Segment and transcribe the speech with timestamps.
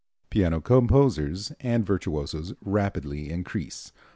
[0.31, 3.91] Piano composers and virtuosos rapidly increase.